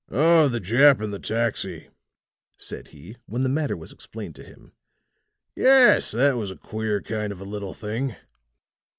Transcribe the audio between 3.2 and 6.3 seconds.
when the matter was explained to him. "Yes,